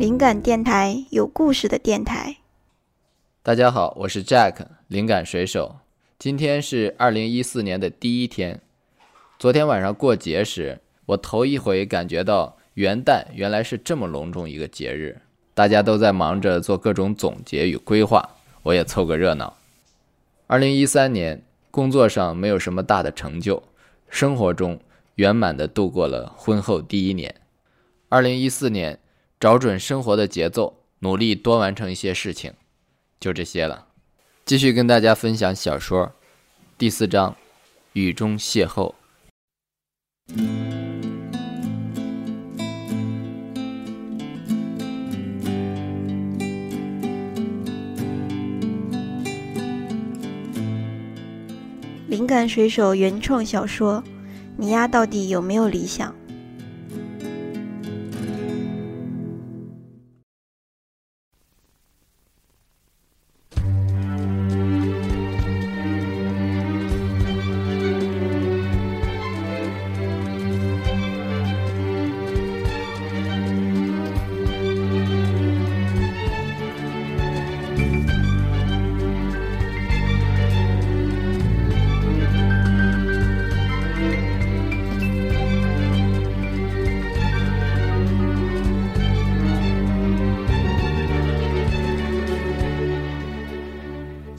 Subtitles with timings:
[0.00, 2.38] 灵感电台，有故事的电台。
[3.42, 4.54] 大家好，我是 Jack，
[4.88, 5.76] 灵感水手。
[6.18, 8.62] 今天是二零一四年的第一天。
[9.38, 15.20] 昨天晚上过节时，我头一回感觉到元旦原来是这么隆重一个节日。
[15.52, 18.26] 大家都在忙着做各种总结与规划，
[18.62, 19.58] 我也凑个热闹。
[20.46, 23.62] 二零一三年，工作上没有什么大的成就，
[24.08, 24.80] 生活中
[25.16, 27.34] 圆满的度过了婚后第一年。
[28.08, 28.98] 二零一四年。
[29.40, 32.52] 找准生活的节奏，努力多完成一些事情，
[33.18, 33.86] 就这些了。
[34.44, 36.12] 继续跟大家分享小说
[36.76, 37.32] 第四章
[37.94, 38.92] 《雨中邂逅》。
[52.08, 54.04] 灵感水手原创小说，
[54.58, 56.14] 你丫到底有没有理想？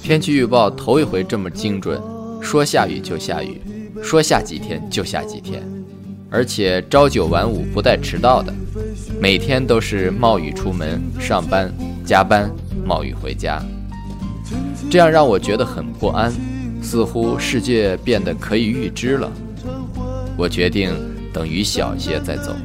[0.04, 2.02] 天气预报头一回这么精准，
[2.42, 3.62] 说下雨就下雨，
[4.02, 5.62] 说下几天就下几天，
[6.30, 8.52] 而且朝九晚五不带迟到的，
[9.22, 11.72] 每天都是冒雨出门上班、
[12.04, 12.52] 加班，
[12.84, 13.62] 冒雨回家，
[14.90, 16.34] 这样让我觉得很不安，
[16.82, 19.32] 似乎世界变得可以预知了。
[20.36, 20.92] 我决定
[21.32, 22.56] 等雨小些再走。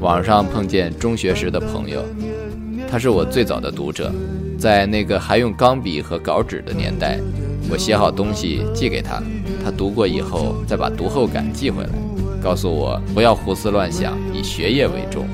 [0.00, 2.02] 网上碰见中学时的朋友，
[2.90, 4.10] 他是我最早的读者。
[4.62, 7.18] 在那个还用钢笔和稿纸的年代，
[7.68, 9.20] 我写好东西寄给他，
[9.64, 11.90] 他读过以后再把读后感寄回来，
[12.40, 15.26] 告诉我不要胡思乱想，以学业为重。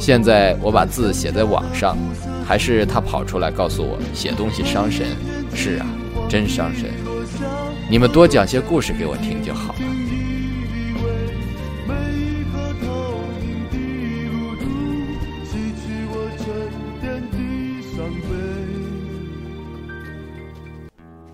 [0.00, 1.96] 现在我把字写在网上，
[2.44, 5.06] 还是他跑出来告诉我写东西伤神。
[5.54, 5.86] 是啊，
[6.28, 6.90] 真伤神。
[7.88, 10.11] 你们多讲些故事给我听就好了。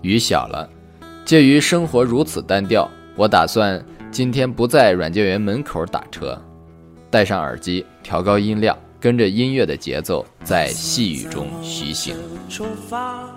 [0.01, 0.69] 雨小了，
[1.25, 6.39] 介于生活如此单调，我打算今天不在软件园门口打车，
[7.09, 12.15] 戴上耳机，调高音量，跟着音乐的节奏，在细雨中徐行。
[12.49, 13.27] 出发。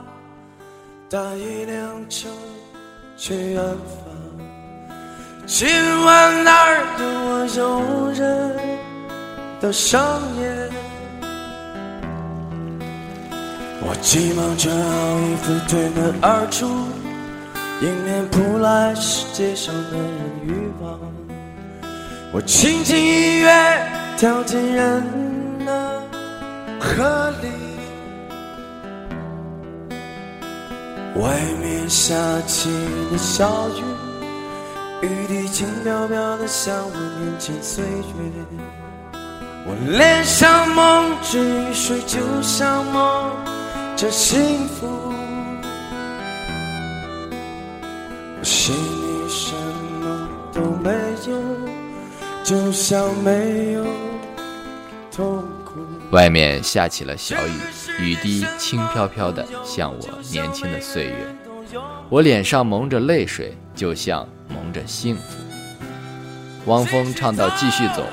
[1.11, 2.27] 大一辆车
[3.19, 3.77] 去远方
[5.45, 8.57] 今晚哪儿的我有人
[9.61, 10.52] 的上演？
[13.93, 16.67] 我急忙穿好衣服，推门而出，
[17.83, 20.09] 迎面扑来是街上的人
[20.47, 20.99] 欲望。
[22.33, 23.53] 我轻轻一跃，
[24.17, 25.05] 跳进人
[25.67, 26.03] 的
[26.81, 27.49] 河里。
[31.21, 31.29] 外
[31.61, 32.15] 面下
[32.47, 32.71] 起
[33.11, 38.33] 了小雨，雨滴轻飘飘的，向我年轻岁月。
[39.67, 43.31] 我脸上蒙着雨水，就像梦。
[44.03, 45.13] 这幸福，
[48.43, 50.91] 心里什么都没
[51.29, 51.41] 有，
[52.43, 53.87] 就像没有
[55.13, 55.79] 痛苦。
[56.11, 57.53] 外面下起了小雨，
[58.01, 61.37] 雨滴轻飘飘的，像我年轻的岁月。
[62.09, 65.23] 我脸上蒙着泪水，就像蒙着幸福。
[66.67, 68.05] 汪峰唱到继续走，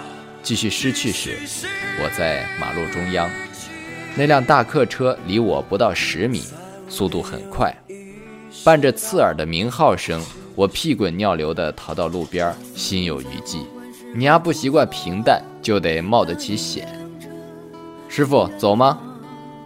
[0.43, 1.35] 继续失去时，
[1.99, 3.27] 我在马路中央。
[4.19, 6.43] 那辆大客车离我不到十米，
[6.89, 7.73] 速度很快，
[8.65, 10.21] 伴着刺耳的鸣号声，
[10.55, 13.65] 我屁滚尿流地逃到路边，心有余悸。
[14.13, 16.85] 你丫不习惯平淡，就得冒得起险。
[18.09, 18.99] 师傅，走吗？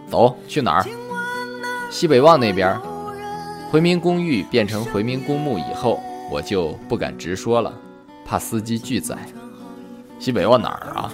[0.08, 0.86] 走，去哪儿？
[1.90, 2.80] 西北旺那边。
[3.72, 5.98] 回民公寓变成回民公墓以后，
[6.30, 7.74] 我就不敢直说了，
[8.24, 9.18] 怕司机拒载。
[10.20, 11.12] 西北旺哪儿啊？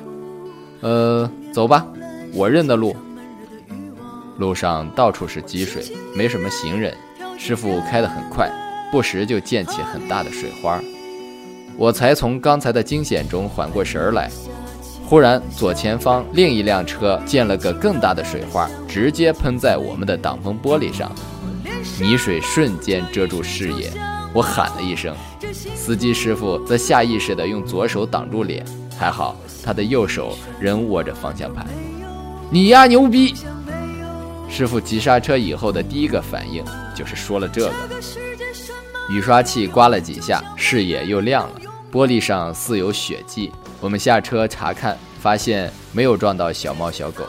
[0.82, 1.86] 呃，走吧，
[2.34, 2.94] 我认的路。
[4.40, 5.84] 路上到处是积水，
[6.16, 6.96] 没什么行人。
[7.38, 8.50] 师傅开得很快，
[8.90, 10.80] 不时就溅起很大的水花。
[11.76, 14.30] 我才从刚才的惊险中缓过神儿来，
[15.04, 21.12] 忽然左前方另一辆车溅了个更大的水花，直接喷在我们的挡风玻璃上，
[22.00, 23.92] 泥水瞬间遮住视野。
[24.32, 25.14] 我喊了一声，
[25.74, 28.64] 司机师傅则下意识地用左手挡住脸，
[28.98, 31.66] 还好他的右手仍握着方向盘。
[32.50, 33.34] 你呀牛逼！
[34.50, 36.62] 师傅急刹车以后的第一个反应
[36.94, 37.72] 就是说了这个。
[39.08, 41.60] 雨刷器刮了几下，视野又亮了，
[41.90, 43.50] 玻璃上似有血迹。
[43.80, 47.24] 我们下车查看，发现没有撞到小猫小狗。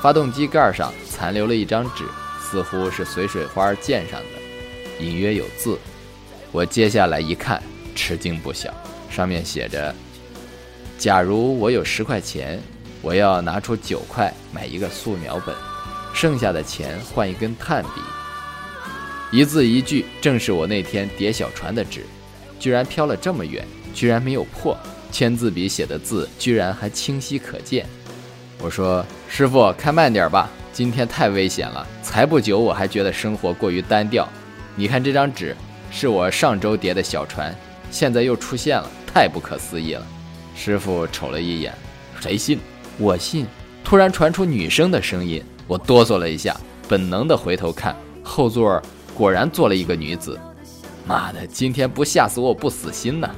[0.00, 2.04] 发动机盖上残留了一张纸，
[2.40, 5.78] 似乎是随水花溅上的，隐约有字。
[6.50, 7.62] 我接下来一看，
[7.94, 8.72] 吃惊不小，
[9.10, 9.94] 上面写着
[10.98, 12.58] ：“假如我有十块钱，
[13.02, 15.54] 我要拿出九块买一个素描本，
[16.12, 18.00] 剩下的钱换一根炭笔。”
[19.32, 22.04] 一字一句，正是我那天叠小船的纸，
[22.58, 24.76] 居然飘了这么远，居然没有破，
[25.12, 27.86] 签字笔写的字居然还清晰可见。
[28.58, 31.86] 我说：“师傅，开慢点吧，今天太危险了。
[32.02, 34.28] 才不久，我还觉得生活过于单调。
[34.76, 35.56] 你看这张纸。”
[35.92, 37.52] 是我上周叠的小船，
[37.90, 40.06] 现在又出现了，太不可思议了。
[40.54, 41.74] 师傅瞅了一眼，
[42.20, 42.60] 谁信？
[42.96, 43.44] 我信。
[43.82, 46.56] 突然传出女生的声音，我哆嗦了一下，
[46.88, 47.94] 本能的回头看，
[48.24, 48.82] 后座
[49.14, 50.36] 果然坐了一个女子。
[51.06, 53.30] 妈的，今天不吓死我不死心呐！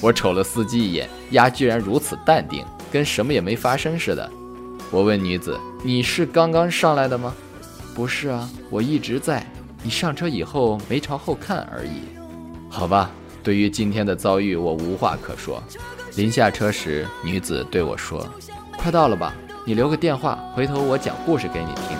[0.00, 4.30] 我瞅了司机一眼，丫居然如此淡定，跟什么也没发生似的。
[4.92, 7.34] 我问女子：“你是刚刚上来的吗
[7.96, 9.44] ？”“不是啊，我一直在。”
[9.82, 12.02] 你上车以后没朝后看而已，
[12.70, 13.10] 好吧。
[13.42, 15.60] 对于今天的遭遇，我无话可说。
[16.14, 18.24] 临下车时，女子对我说
[18.78, 19.34] ：“快到了吧？
[19.66, 21.98] 你留个电话，回头我讲故事给你听。”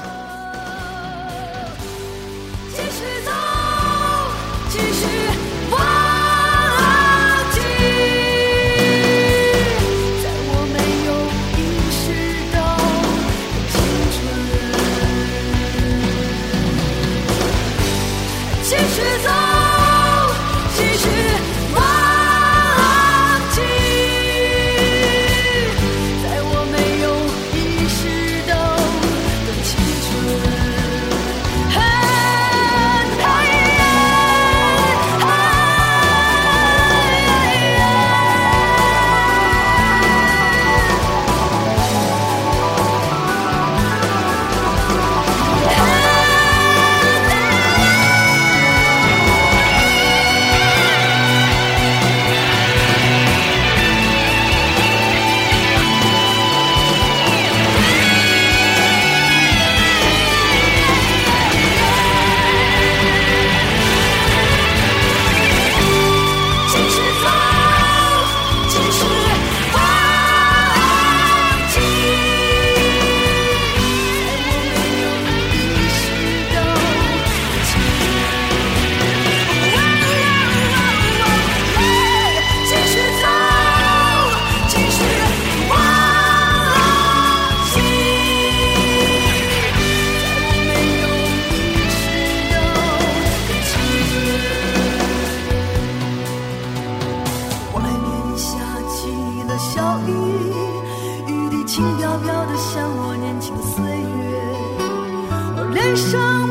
[105.97, 106.46] 生